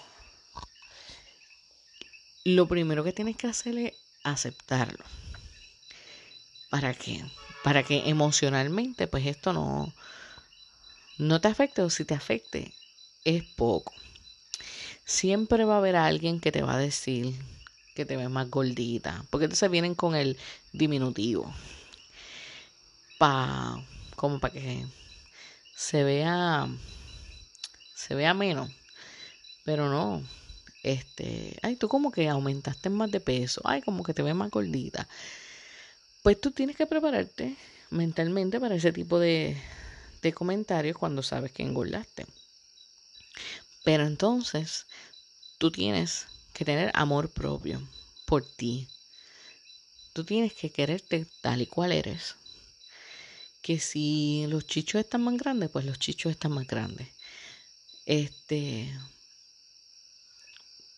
lo 2.43 2.67
primero 2.67 3.03
que 3.03 3.13
tienes 3.13 3.38
que 3.38 3.48
hacer 3.48 3.77
es 3.77 3.93
aceptarlo. 4.23 5.03
¿Para 6.69 6.93
qué? 6.93 7.23
Para 7.63 7.83
que 7.83 8.09
emocionalmente, 8.09 9.07
pues 9.07 9.25
esto 9.25 9.53
no, 9.53 9.93
no 11.17 11.41
te 11.41 11.47
afecte 11.47 11.81
o 11.81 11.89
si 11.89 12.05
te 12.05 12.13
afecte, 12.13 12.73
es 13.23 13.43
poco. 13.43 13.93
Siempre 15.03 15.65
va 15.65 15.75
a 15.75 15.77
haber 15.77 15.95
alguien 15.95 16.39
que 16.39 16.51
te 16.51 16.61
va 16.61 16.75
a 16.75 16.79
decir 16.79 17.35
que 17.93 18.05
te 18.05 18.15
ves 18.15 18.29
más 18.29 18.49
gordita, 18.49 19.25
porque 19.29 19.45
entonces 19.45 19.69
vienen 19.69 19.95
con 19.95 20.15
el 20.15 20.37
diminutivo. 20.71 21.53
Pa, 23.17 23.83
como 24.15 24.39
para 24.39 24.53
que 24.53 24.85
se 25.75 26.03
vea 26.03 26.67
se 27.93 28.15
vea 28.15 28.33
menos. 28.33 28.69
Pero 29.63 29.89
no, 29.89 30.23
este, 30.83 31.57
ay, 31.61 31.75
tú 31.75 31.88
como 31.88 32.11
que 32.11 32.27
aumentaste 32.27 32.89
más 32.89 33.11
de 33.11 33.19
peso, 33.19 33.61
ay, 33.63 33.81
como 33.81 34.03
que 34.03 34.13
te 34.13 34.23
ves 34.23 34.35
más 34.35 34.50
gordita. 34.50 35.07
Pues 36.23 36.39
tú 36.39 36.51
tienes 36.51 36.75
que 36.75 36.88
prepararte 36.88 37.55
mentalmente 37.89 38.59
para 38.59 38.75
ese 38.75 38.91
tipo 38.91 39.19
de, 39.19 39.57
de 40.21 40.33
comentarios 40.33 40.97
cuando 40.97 41.23
sabes 41.23 41.51
que 41.51 41.63
engordaste. 41.63 42.25
Pero 43.83 44.05
entonces 44.05 44.85
tú 45.57 45.71
tienes 45.71 46.27
que 46.53 46.65
tener 46.65 46.91
amor 46.93 47.29
propio 47.29 47.81
por 48.25 48.45
ti. 48.45 48.88
Tú 50.13 50.23
tienes 50.23 50.53
que 50.53 50.71
quererte 50.71 51.25
tal 51.41 51.61
y 51.61 51.67
cual 51.67 51.91
eres. 51.91 52.35
Que 53.61 53.79
si 53.79 54.45
los 54.47 54.65
chichos 54.65 55.00
están 55.00 55.23
más 55.23 55.38
grandes, 55.38 55.69
pues 55.69 55.85
los 55.85 56.00
chichos 56.00 56.31
están 56.31 56.51
más 56.51 56.67
grandes. 56.67 57.09
Este, 58.05 58.91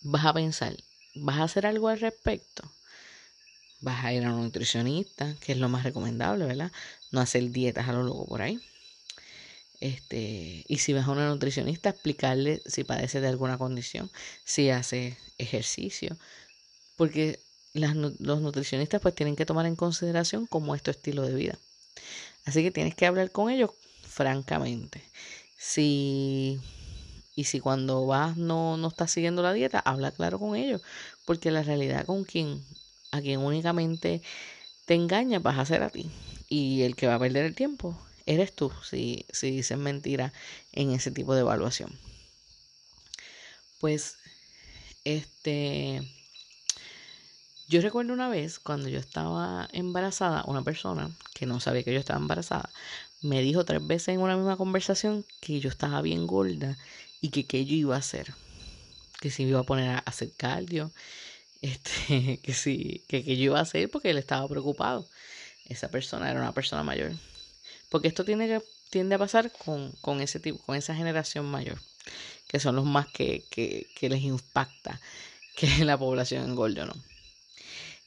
vas 0.03 0.25
a 0.25 0.33
pensar, 0.33 0.75
vas 1.15 1.37
a 1.37 1.43
hacer 1.43 1.65
algo 1.65 1.87
al 1.87 1.99
respecto. 1.99 2.63
Vas 3.79 4.05
a 4.05 4.13
ir 4.13 4.23
a 4.23 4.33
un 4.33 4.43
nutricionista, 4.43 5.35
que 5.41 5.53
es 5.53 5.57
lo 5.57 5.67
más 5.67 5.83
recomendable, 5.83 6.45
¿verdad? 6.45 6.71
No 7.11 7.19
hacer 7.19 7.49
dietas 7.51 7.89
a 7.89 7.93
lo 7.93 8.03
loco 8.03 8.25
por 8.25 8.41
ahí. 8.41 8.61
Este, 9.81 10.63
y 10.67 10.77
si 10.77 10.93
vas 10.93 11.07
a 11.07 11.11
una 11.11 11.27
nutricionista, 11.27 11.89
explicarle 11.89 12.61
si 12.65 12.85
padece 12.85 13.19
de 13.19 13.27
alguna 13.27 13.57
condición, 13.57 14.09
si 14.45 14.69
hace 14.69 15.17
ejercicio, 15.37 16.17
porque 16.95 17.39
los 17.73 17.93
nutricionistas 18.41 19.01
pues 19.01 19.15
tienen 19.15 19.35
que 19.35 19.45
tomar 19.45 19.65
en 19.65 19.75
consideración 19.75 20.47
cómo 20.47 20.75
es 20.75 20.83
tu 20.83 20.91
estilo 20.91 21.23
de 21.23 21.33
vida. 21.33 21.57
Así 22.45 22.63
que 22.63 22.71
tienes 22.71 22.95
que 22.95 23.05
hablar 23.05 23.31
con 23.31 23.49
ellos 23.49 23.71
francamente. 24.07 25.03
Si 25.57 26.59
y 27.35 27.45
si 27.45 27.59
cuando 27.59 28.05
vas 28.05 28.37
no, 28.37 28.77
no 28.77 28.87
estás 28.87 29.11
siguiendo 29.11 29.41
la 29.41 29.53
dieta, 29.53 29.79
habla 29.79 30.11
claro 30.11 30.39
con 30.39 30.55
ellos. 30.55 30.81
Porque 31.25 31.51
la 31.51 31.63
realidad 31.63 32.05
con 32.05 32.23
quien, 32.23 32.63
a 33.11 33.21
quien 33.21 33.39
únicamente 33.39 34.21
te 34.85 34.93
engaña 34.95 35.39
vas 35.39 35.57
a 35.57 35.65
ser 35.65 35.83
a 35.83 35.89
ti. 35.89 36.11
Y 36.47 36.83
el 36.83 36.95
que 36.95 37.07
va 37.07 37.15
a 37.15 37.19
perder 37.19 37.45
el 37.45 37.55
tiempo 37.55 37.99
eres 38.25 38.53
tú 38.55 38.71
si, 38.83 39.25
si 39.31 39.51
dices 39.51 39.77
mentira 39.77 40.33
en 40.71 40.91
ese 40.91 41.11
tipo 41.11 41.33
de 41.33 41.41
evaluación. 41.41 41.97
Pues, 43.79 44.17
este, 45.03 46.01
yo 47.67 47.81
recuerdo 47.81 48.13
una 48.13 48.29
vez 48.29 48.59
cuando 48.59 48.87
yo 48.87 48.99
estaba 48.99 49.67
embarazada, 49.73 50.43
una 50.47 50.61
persona 50.61 51.09
que 51.33 51.45
no 51.45 51.59
sabía 51.59 51.83
que 51.83 51.93
yo 51.93 51.99
estaba 51.99 52.19
embarazada, 52.19 52.69
me 53.21 53.41
dijo 53.41 53.65
tres 53.65 53.85
veces 53.85 54.09
en 54.09 54.21
una 54.21 54.37
misma 54.37 54.57
conversación 54.57 55.25
que 55.41 55.59
yo 55.59 55.69
estaba 55.69 56.01
bien 56.01 56.27
gorda 56.27 56.77
y 57.23 57.29
que 57.29 57.45
qué 57.45 57.65
yo 57.65 57.73
iba 57.75 57.95
a 57.95 57.99
hacer. 57.99 58.33
Que 59.21 59.31
si 59.31 59.43
me 59.43 59.51
iba 59.51 59.61
a 59.61 59.63
poner 59.63 59.89
a 59.89 59.99
hacer 59.99 60.33
cardio, 60.35 60.91
este, 61.61 62.39
que 62.43 62.53
si, 62.53 63.01
que 63.07 63.23
qué 63.23 63.37
yo 63.37 63.43
iba 63.45 63.59
a 63.59 63.63
hacer 63.63 63.89
porque 63.89 64.09
él 64.09 64.17
estaba 64.17 64.47
preocupado. 64.49 65.07
Esa 65.69 65.89
persona 65.89 66.29
era 66.29 66.41
una 66.41 66.53
persona 66.53 66.83
mayor. 66.83 67.13
Porque 67.87 68.09
esto 68.09 68.25
tiene 68.25 68.47
que, 68.47 68.61
tiende 68.89 69.15
a 69.15 69.19
pasar 69.19 69.53
con, 69.53 69.93
con 70.01 70.19
ese 70.19 70.41
tipo, 70.41 70.59
con 70.65 70.75
esa 70.75 70.93
generación 70.95 71.45
mayor, 71.45 71.79
que 72.49 72.59
son 72.59 72.75
los 72.75 72.85
más 72.85 73.07
que, 73.07 73.45
que, 73.49 73.87
que 73.95 74.09
les 74.09 74.21
impacta 74.21 74.99
que 75.55 75.85
la 75.85 75.97
población 75.97 76.43
engorde 76.43 76.81
o 76.81 76.87
no. 76.87 76.95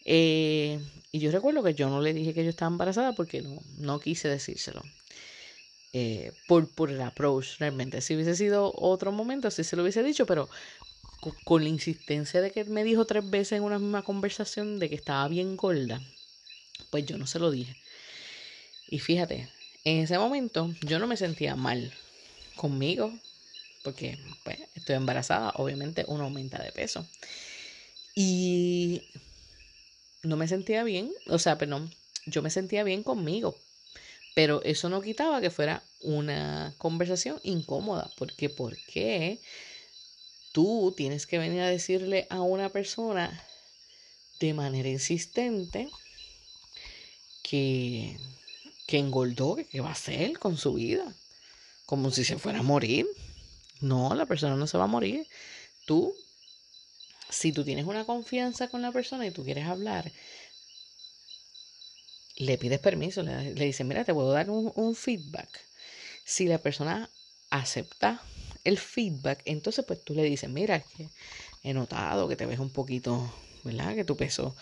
Eh, 0.04 0.78
y 1.10 1.20
yo 1.20 1.30
recuerdo 1.30 1.62
que 1.62 1.72
yo 1.72 1.88
no 1.88 2.02
le 2.02 2.12
dije 2.12 2.34
que 2.34 2.44
yo 2.44 2.50
estaba 2.50 2.70
embarazada 2.70 3.14
porque 3.14 3.40
no, 3.40 3.62
no 3.78 3.98
quise 3.98 4.28
decírselo. 4.28 4.82
Eh, 5.92 6.32
por, 6.46 6.68
por 6.68 6.90
el 6.90 7.00
approach 7.00 7.58
realmente. 7.58 8.00
Si 8.00 8.14
hubiese 8.14 8.36
sido 8.36 8.72
otro 8.76 9.12
momento, 9.12 9.50
sí 9.50 9.64
se 9.64 9.76
lo 9.76 9.82
hubiese 9.82 10.02
dicho, 10.02 10.26
pero 10.26 10.50
con, 11.44 11.62
la 11.62 11.68
insistencia 11.68 12.40
de 12.40 12.50
que 12.50 12.64
me 12.64 12.84
dijo 12.84 13.06
tres 13.06 13.28
veces 13.28 13.52
en 13.58 13.62
una 13.62 13.78
misma 13.78 14.02
conversación 14.02 14.78
de 14.78 14.88
que 14.88 14.94
estaba 14.94 15.26
bien 15.28 15.56
gorda, 15.56 16.02
pues 16.90 17.06
yo 17.06 17.18
no 17.18 17.26
se 17.26 17.38
lo 17.38 17.50
dije. 17.50 17.76
Y 18.88 18.98
fíjate, 18.98 19.48
en 19.84 20.02
ese 20.02 20.18
momento 20.18 20.72
yo 20.82 20.98
no 20.98 21.06
me 21.06 21.16
sentía 21.16 21.56
mal 21.56 21.92
conmigo, 22.54 23.12
porque 23.82 24.18
pues, 24.44 24.58
estoy 24.74 24.96
embarazada, 24.96 25.52
obviamente 25.56 26.04
uno 26.08 26.24
aumenta 26.24 26.62
de 26.62 26.72
peso. 26.72 27.06
Y 28.14 29.02
no 30.22 30.36
me 30.36 30.48
sentía 30.48 30.84
bien, 30.84 31.12
o 31.28 31.38
sea, 31.38 31.58
perdón, 31.58 31.90
yo 32.26 32.42
me 32.42 32.50
sentía 32.50 32.82
bien 32.84 33.02
conmigo, 33.02 33.58
pero 34.36 34.62
eso 34.62 34.88
no 34.88 35.00
quitaba 35.00 35.40
que 35.40 35.50
fuera 35.50 35.82
una 36.02 36.74
conversación 36.78 37.40
incómoda, 37.42 38.12
porque 38.16 38.48
¿por 38.48 38.76
qué 38.92 39.40
tú 40.52 40.94
tienes 40.96 41.26
que 41.26 41.38
venir 41.38 41.62
a 41.62 41.68
decirle 41.68 42.28
a 42.30 42.42
una 42.42 42.68
persona 42.68 43.42
de 44.38 44.52
manera 44.52 44.90
insistente 44.90 45.88
que, 47.42 48.18
que 48.86 48.98
engordó, 48.98 49.56
que 49.56 49.80
va 49.80 49.88
a 49.88 49.92
hacer 49.92 50.38
con 50.38 50.58
su 50.58 50.74
vida? 50.74 51.16
como 51.86 52.10
si 52.10 52.24
se 52.24 52.36
fuera 52.36 52.58
a 52.58 52.62
morir. 52.62 53.06
No, 53.80 54.14
la 54.14 54.26
persona 54.26 54.56
no 54.56 54.66
se 54.66 54.76
va 54.76 54.84
a 54.84 54.88
morir. 54.88 55.26
Tú, 55.86 56.12
si 57.30 57.52
tú 57.52 57.64
tienes 57.64 57.86
una 57.86 58.04
confianza 58.04 58.68
con 58.68 58.82
la 58.82 58.92
persona 58.92 59.26
y 59.26 59.30
tú 59.30 59.44
quieres 59.44 59.66
hablar, 59.66 60.12
le 62.36 62.58
pides 62.58 62.78
permiso, 62.80 63.22
le, 63.22 63.54
le 63.54 63.84
mira, 63.84 64.04
te 64.04 64.14
puedo 64.14 64.30
dar 64.32 64.50
un, 64.50 64.72
un 64.76 64.94
feedback. 64.94 65.60
Si 66.24 66.46
la 66.46 66.58
persona 66.62 67.10
acepta 67.50 68.22
el 68.64 68.78
feedback, 68.78 69.42
entonces 69.46 69.84
pues 69.86 70.02
tú 70.04 70.14
le 70.14 70.24
dices, 70.24 70.50
mira, 70.50 70.80
que 70.88 71.12
he 71.62 71.74
notado 71.74 72.28
que 72.28 72.36
te 72.36 72.46
ves 72.46 72.58
un 72.58 72.70
poquito, 72.72 73.32
¿verdad? 73.64 73.94
Que 73.94 74.04
tu 74.04 74.16
peso 74.16 74.56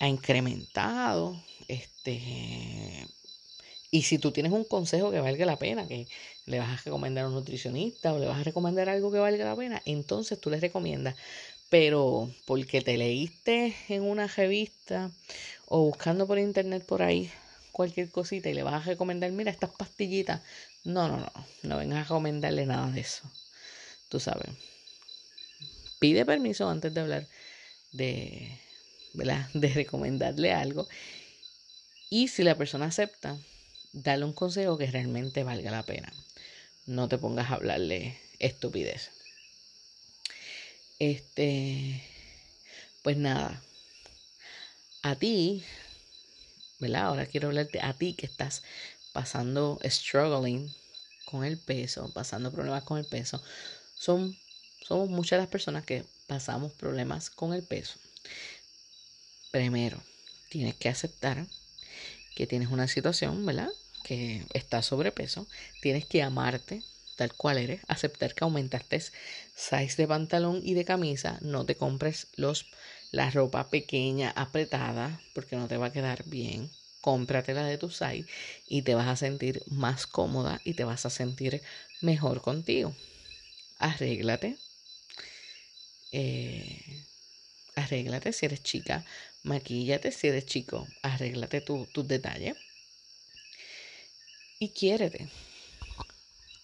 ha 0.00 0.08
incrementado, 0.08 1.42
este, 1.68 3.08
y 3.90 4.02
si 4.02 4.18
tú 4.18 4.32
tienes 4.32 4.52
un 4.52 4.64
consejo 4.64 5.10
que 5.10 5.20
valga 5.20 5.46
la 5.46 5.58
pena, 5.58 5.86
que 5.86 6.08
le 6.44 6.58
vas 6.58 6.68
a 6.80 6.82
recomendar 6.84 7.24
a 7.24 7.28
un 7.28 7.34
nutricionista 7.34 8.12
o 8.12 8.18
le 8.18 8.26
vas 8.26 8.40
a 8.40 8.44
recomendar 8.44 8.88
algo 8.88 9.12
que 9.12 9.18
valga 9.18 9.44
la 9.44 9.56
pena, 9.56 9.82
entonces 9.86 10.40
tú 10.40 10.50
le 10.50 10.60
recomiendas. 10.60 11.16
Pero 11.68 12.30
porque 12.44 12.80
te 12.80 12.96
leíste 12.96 13.74
en 13.88 14.02
una 14.02 14.26
revista 14.28 15.10
o 15.66 15.82
buscando 15.84 16.26
por 16.26 16.38
internet 16.38 16.84
por 16.86 17.02
ahí 17.02 17.30
cualquier 17.72 18.10
cosita 18.10 18.48
y 18.48 18.54
le 18.54 18.62
vas 18.62 18.74
a 18.74 18.86
recomendar, 18.86 19.30
mira, 19.32 19.50
estas 19.50 19.70
pastillitas. 19.70 20.42
No, 20.84 21.08
no, 21.08 21.18
no, 21.18 21.32
no 21.62 21.76
vengas 21.76 21.98
a 21.98 22.02
recomendarle 22.04 22.64
nada 22.66 22.90
de 22.90 23.00
eso. 23.00 23.30
Tú 24.08 24.20
sabes. 24.20 24.48
Pide 25.98 26.24
permiso 26.24 26.68
antes 26.70 26.94
de 26.94 27.00
hablar 27.00 27.28
de, 27.92 28.60
¿verdad? 29.12 29.48
de 29.54 29.68
recomendarle 29.68 30.52
algo. 30.52 30.88
Y 32.08 32.28
si 32.28 32.44
la 32.44 32.56
persona 32.56 32.86
acepta, 32.86 33.38
dale 33.92 34.24
un 34.24 34.32
consejo 34.32 34.78
que 34.78 34.86
realmente 34.86 35.42
valga 35.42 35.70
la 35.70 35.84
pena. 35.84 36.12
No 36.86 37.08
te 37.08 37.18
pongas 37.18 37.50
a 37.50 37.54
hablarle 37.54 38.18
estupidez. 38.38 39.15
Este, 40.98 42.02
pues 43.02 43.16
nada, 43.16 43.62
a 45.02 45.14
ti, 45.14 45.62
¿verdad? 46.78 47.06
Ahora 47.06 47.26
quiero 47.26 47.48
hablarte 47.48 47.80
a 47.80 47.92
ti 47.92 48.14
que 48.14 48.26
estás 48.26 48.62
pasando, 49.12 49.78
struggling 49.84 50.74
con 51.26 51.44
el 51.44 51.58
peso, 51.58 52.10
pasando 52.12 52.52
problemas 52.52 52.84
con 52.84 52.98
el 52.98 53.04
peso. 53.04 53.42
Son, 53.94 54.36
somos 54.86 55.08
muchas 55.08 55.38
las 55.38 55.48
personas 55.48 55.84
que 55.84 56.04
pasamos 56.26 56.72
problemas 56.72 57.30
con 57.30 57.52
el 57.52 57.62
peso. 57.62 57.98
Primero, 59.50 60.02
tienes 60.50 60.74
que 60.74 60.88
aceptar 60.88 61.46
que 62.34 62.46
tienes 62.46 62.68
una 62.70 62.88
situación, 62.88 63.44
¿verdad? 63.46 63.70
que 64.06 64.46
estás 64.54 64.86
sobrepeso, 64.86 65.48
tienes 65.82 66.06
que 66.06 66.22
amarte 66.22 66.84
tal 67.16 67.34
cual 67.34 67.58
eres, 67.58 67.82
aceptar 67.88 68.34
que 68.34 68.44
aumentaste 68.44 69.00
size 69.54 69.96
de 69.96 70.08
pantalón 70.08 70.60
y 70.62 70.74
de 70.74 70.84
camisa, 70.84 71.38
no 71.42 71.66
te 71.66 71.76
compres 71.76 72.28
los 72.36 72.70
la 73.10 73.30
ropa 73.30 73.70
pequeña, 73.70 74.30
apretada, 74.30 75.22
porque 75.32 75.56
no 75.56 75.68
te 75.68 75.76
va 75.78 75.86
a 75.86 75.92
quedar 75.92 76.24
bien. 76.26 76.70
Cómpratela 77.00 77.64
de 77.64 77.78
tu 77.78 77.90
size 77.90 78.26
y 78.66 78.82
te 78.82 78.94
vas 78.94 79.06
a 79.08 79.16
sentir 79.16 79.62
más 79.66 80.06
cómoda 80.06 80.60
y 80.64 80.74
te 80.74 80.84
vas 80.84 81.06
a 81.06 81.10
sentir 81.10 81.62
mejor 82.00 82.42
contigo. 82.42 82.96
Arréglate. 83.78 84.58
Eh, 86.12 87.06
arréglate 87.74 88.32
si 88.32 88.46
eres 88.46 88.62
chica. 88.62 89.04
Maquíllate 89.42 90.12
si 90.12 90.28
eres 90.28 90.46
chico. 90.46 90.88
Arréglate 91.02 91.60
tus 91.60 92.08
detalles 92.08 92.56
y 94.58 94.70
quiérete. 94.70 95.28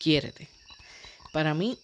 Quiérete. 0.02 0.48
Para 1.32 1.54
mí, 1.54 1.78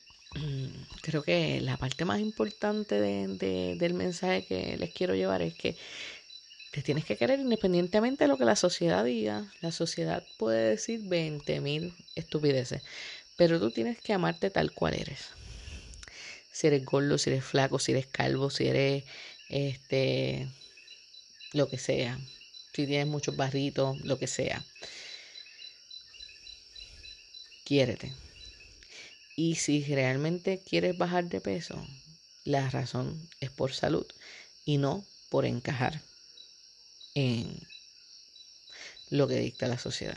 creo 1.02 1.22
que 1.22 1.60
la 1.60 1.76
parte 1.76 2.04
más 2.04 2.18
importante 2.18 3.00
del 3.00 3.94
mensaje 3.94 4.44
que 4.44 4.76
les 4.76 4.90
quiero 4.90 5.14
llevar 5.14 5.40
es 5.40 5.54
que 5.54 5.76
te 6.72 6.82
tienes 6.82 7.04
que 7.04 7.16
querer 7.16 7.38
independientemente 7.38 8.24
de 8.24 8.28
lo 8.28 8.36
que 8.36 8.44
la 8.44 8.56
sociedad 8.56 9.04
diga. 9.04 9.54
La 9.60 9.70
sociedad 9.70 10.26
puede 10.36 10.70
decir 10.70 11.00
20 11.04 11.60
mil 11.60 11.94
estupideces, 12.16 12.82
pero 13.36 13.60
tú 13.60 13.70
tienes 13.70 14.00
que 14.00 14.12
amarte 14.12 14.50
tal 14.50 14.72
cual 14.72 14.94
eres. 14.94 15.28
Si 16.50 16.66
eres 16.66 16.84
gordo, 16.84 17.18
si 17.18 17.30
eres 17.30 17.44
flaco, 17.44 17.78
si 17.78 17.92
eres 17.92 18.08
calvo, 18.08 18.50
si 18.50 18.66
eres 18.66 19.04
este 19.48 20.48
lo 21.52 21.70
que 21.70 21.78
sea, 21.78 22.18
si 22.74 22.84
tienes 22.84 23.06
muchos 23.06 23.36
barritos, 23.36 23.96
lo 24.04 24.18
que 24.18 24.26
sea 24.26 24.64
quiérete. 27.68 28.10
Y 29.36 29.56
si 29.56 29.84
realmente 29.84 30.62
quieres 30.66 30.96
bajar 30.96 31.28
de 31.28 31.42
peso, 31.42 31.86
la 32.46 32.70
razón 32.70 33.28
es 33.40 33.50
por 33.50 33.72
salud 33.72 34.06
y 34.64 34.78
no 34.78 35.04
por 35.28 35.44
encajar 35.44 36.00
en 37.14 37.60
lo 39.10 39.28
que 39.28 39.38
dicta 39.38 39.68
la 39.68 39.76
sociedad. 39.76 40.16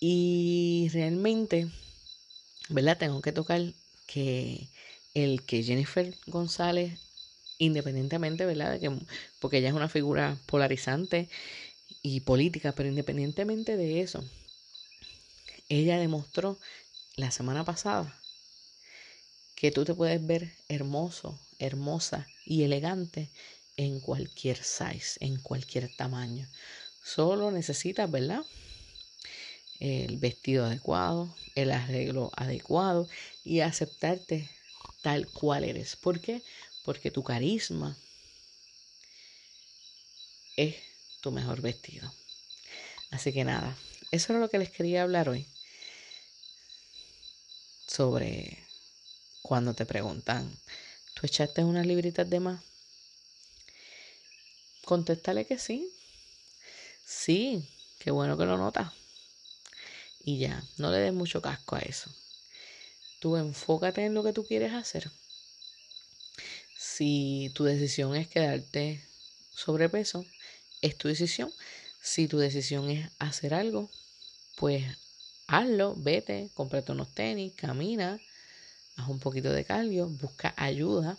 Y 0.00 0.88
realmente, 0.94 1.68
¿verdad? 2.70 2.96
Tengo 2.96 3.20
que 3.20 3.32
tocar 3.32 3.74
que 4.06 4.66
el 5.12 5.42
que 5.42 5.62
Jennifer 5.62 6.16
González, 6.26 6.98
independientemente, 7.58 8.46
¿verdad? 8.46 8.80
Que, 8.80 8.90
porque 9.40 9.58
ella 9.58 9.68
es 9.68 9.74
una 9.74 9.90
figura 9.90 10.38
polarizante 10.46 11.28
y 12.02 12.20
política, 12.20 12.72
pero 12.74 12.88
independientemente 12.88 13.76
de 13.76 14.00
eso, 14.00 14.24
ella 15.68 15.98
demostró 15.98 16.58
la 17.16 17.30
semana 17.30 17.64
pasada 17.64 18.22
que 19.54 19.70
tú 19.70 19.84
te 19.84 19.92
puedes 19.92 20.24
ver 20.24 20.52
hermoso, 20.68 21.38
hermosa 21.58 22.28
y 22.44 22.62
elegante 22.62 23.28
en 23.76 24.00
cualquier 24.00 24.56
size, 24.56 25.18
en 25.18 25.36
cualquier 25.40 25.88
tamaño. 25.88 26.48
Solo 27.02 27.50
necesitas, 27.50 28.10
¿verdad? 28.10 28.44
El 29.80 30.16
vestido 30.18 30.66
adecuado, 30.66 31.34
el 31.56 31.72
arreglo 31.72 32.30
adecuado 32.36 33.08
y 33.44 33.60
aceptarte 33.60 34.48
tal 35.02 35.28
cual 35.28 35.64
eres. 35.64 35.96
¿Por 35.96 36.20
qué? 36.20 36.42
Porque 36.84 37.10
tu 37.10 37.22
carisma 37.24 37.98
es 40.56 40.76
tu 41.20 41.32
mejor 41.32 41.60
vestido. 41.60 42.12
Así 43.10 43.32
que 43.32 43.44
nada, 43.44 43.76
eso 44.12 44.32
era 44.32 44.40
lo 44.40 44.48
que 44.48 44.58
les 44.58 44.70
quería 44.70 45.02
hablar 45.02 45.28
hoy 45.28 45.48
sobre 47.98 48.56
cuando 49.42 49.74
te 49.74 49.84
preguntan, 49.84 50.56
¿tú 51.14 51.26
echaste 51.26 51.64
unas 51.64 51.84
libritas 51.84 52.30
de 52.30 52.38
más? 52.38 52.60
Contéstale 54.84 55.46
que 55.46 55.58
sí. 55.58 55.90
Sí, 57.04 57.68
qué 57.98 58.12
bueno 58.12 58.38
que 58.38 58.44
lo 58.44 58.56
notas. 58.56 58.92
Y 60.22 60.38
ya, 60.38 60.62
no 60.76 60.92
le 60.92 60.98
des 60.98 61.12
mucho 61.12 61.42
casco 61.42 61.74
a 61.74 61.80
eso. 61.80 62.08
Tú 63.18 63.36
enfócate 63.36 64.04
en 64.04 64.14
lo 64.14 64.22
que 64.22 64.32
tú 64.32 64.46
quieres 64.46 64.74
hacer. 64.74 65.10
Si 66.76 67.50
tu 67.52 67.64
decisión 67.64 68.14
es 68.14 68.28
quedarte 68.28 69.04
sobrepeso, 69.50 70.24
es 70.82 70.96
tu 70.96 71.08
decisión. 71.08 71.52
Si 72.00 72.28
tu 72.28 72.38
decisión 72.38 72.90
es 72.90 73.10
hacer 73.18 73.54
algo, 73.54 73.90
pues 74.56 74.84
hazlo, 75.48 75.96
vete, 75.96 76.50
cómprate 76.54 76.92
unos 76.92 77.14
tenis, 77.14 77.54
camina, 77.56 78.20
haz 78.96 79.08
un 79.08 79.20
poquito 79.20 79.52
de 79.52 79.64
cardio, 79.64 80.08
busca 80.08 80.54
ayuda, 80.56 81.18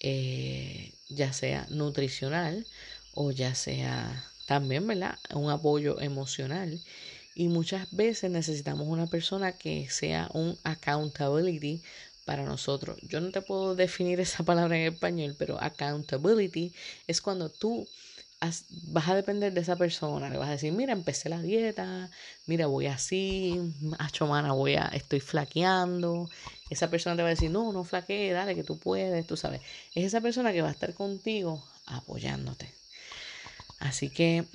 eh, 0.00 0.94
ya 1.08 1.32
sea 1.32 1.66
nutricional 1.70 2.66
o 3.12 3.30
ya 3.32 3.54
sea 3.54 4.24
también, 4.46 4.86
¿verdad? 4.86 5.18
Un 5.34 5.50
apoyo 5.50 6.00
emocional. 6.00 6.82
Y 7.34 7.48
muchas 7.48 7.88
veces 7.90 8.30
necesitamos 8.30 8.86
una 8.88 9.08
persona 9.08 9.52
que 9.58 9.88
sea 9.90 10.30
un 10.34 10.58
accountability 10.64 11.82
para 12.24 12.44
nosotros. 12.44 12.98
Yo 13.02 13.20
no 13.20 13.30
te 13.32 13.42
puedo 13.42 13.74
definir 13.74 14.20
esa 14.20 14.44
palabra 14.44 14.76
en 14.78 14.92
español, 14.92 15.36
pero 15.38 15.60
accountability 15.60 16.74
es 17.06 17.20
cuando 17.20 17.50
tú 17.50 17.88
vas 18.70 19.08
a 19.08 19.14
depender 19.14 19.52
de 19.52 19.60
esa 19.60 19.76
persona. 19.76 20.28
Le 20.30 20.38
vas 20.38 20.48
a 20.48 20.52
decir, 20.52 20.72
mira, 20.72 20.92
empecé 20.92 21.28
la 21.28 21.40
dieta, 21.42 22.10
mira, 22.46 22.66
voy 22.66 22.86
así, 22.86 23.60
hacho 23.98 24.26
mana, 24.26 24.52
voy 24.52 24.74
a, 24.76 24.86
estoy 24.88 25.20
flaqueando. 25.20 26.30
Esa 26.70 26.90
persona 26.90 27.16
te 27.16 27.22
va 27.22 27.28
a 27.28 27.30
decir, 27.30 27.50
no, 27.50 27.72
no 27.72 27.84
flaquee, 27.84 28.32
dale, 28.32 28.54
que 28.54 28.64
tú 28.64 28.78
puedes, 28.78 29.26
tú 29.26 29.36
sabes. 29.36 29.60
Es 29.94 30.04
esa 30.04 30.20
persona 30.20 30.52
que 30.52 30.62
va 30.62 30.68
a 30.68 30.72
estar 30.72 30.94
contigo 30.94 31.64
apoyándote. 31.86 32.74
Así 33.78 34.10
que, 34.10 34.46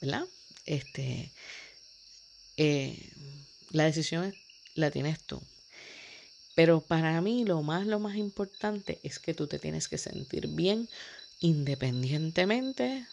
¿verdad? 0.00 0.26
Este, 0.66 1.32
eh, 2.56 3.12
la 3.70 3.84
decisión 3.84 4.34
la 4.74 4.90
tienes 4.90 5.22
tú. 5.24 5.42
Pero 6.58 6.80
para 6.80 7.20
mí 7.20 7.44
lo 7.44 7.62
más, 7.62 7.86
lo 7.86 8.00
más 8.00 8.16
importante 8.16 8.98
es 9.04 9.20
que 9.20 9.32
tú 9.32 9.46
te 9.46 9.60
tienes 9.60 9.86
que 9.86 9.96
sentir 9.96 10.48
bien 10.48 10.88
independientemente 11.38 13.06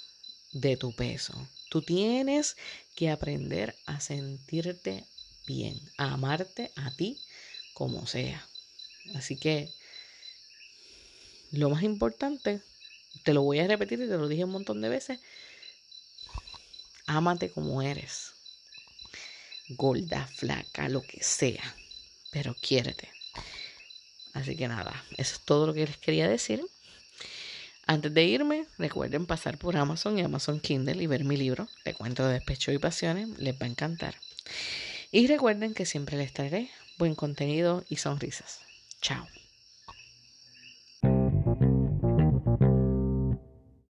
de 0.51 0.77
tu 0.77 0.93
peso. 0.93 1.47
Tú 1.69 1.83
tienes 1.83 2.57
que 2.95 3.11
aprender 3.11 3.75
a 3.85 3.99
sentirte 3.99 5.05
bien, 5.45 5.79
a 5.95 6.13
amarte 6.13 6.71
a 6.75 6.95
ti 6.95 7.21
como 7.75 8.07
sea. 8.07 8.49
Así 9.13 9.35
que 9.35 9.75
lo 11.51 11.69
más 11.69 11.83
importante, 11.83 12.63
te 13.21 13.35
lo 13.35 13.43
voy 13.43 13.59
a 13.59 13.67
repetir 13.67 14.01
y 14.01 14.07
te 14.07 14.17
lo 14.17 14.27
dije 14.27 14.43
un 14.43 14.53
montón 14.53 14.81
de 14.81 14.89
veces, 14.89 15.19
ámate 17.05 17.51
como 17.51 17.83
eres. 17.83 18.33
Gorda, 19.69 20.25
flaca, 20.25 20.89
lo 20.89 21.05
que 21.05 21.21
sea, 21.21 21.77
pero 22.31 22.55
quiérete. 22.59 23.14
Así 24.35 24.57
que 24.57 24.67
nada, 24.67 24.93
eso 25.17 25.35
es 25.35 25.41
todo 25.45 25.65
lo 25.65 25.73
que 25.73 25.87
les 25.87 25.97
quería 25.97 26.27
decir. 26.27 26.61
Antes 27.87 28.13
de 28.13 28.25
irme, 28.25 28.65
recuerden 28.77 29.25
pasar 29.25 29.57
por 29.57 29.77
Amazon 29.77 30.19
y 30.19 30.23
Amazon 30.23 30.59
Kindle 30.59 31.01
y 31.01 31.07
ver 31.07 31.23
mi 31.23 31.37
libro, 31.37 31.69
de 31.85 31.93
cuento 31.93 32.27
de 32.27 32.33
despecho 32.33 32.73
y 32.73 32.77
pasiones, 32.77 33.29
les 33.39 33.53
va 33.53 33.65
a 33.65 33.69
encantar. 33.69 34.15
Y 35.09 35.27
recuerden 35.27 35.73
que 35.73 35.85
siempre 35.85 36.17
les 36.17 36.33
traeré 36.33 36.69
buen 36.97 37.15
contenido 37.15 37.85
y 37.87 37.95
sonrisas. 37.95 38.59
Chao. 39.01 39.25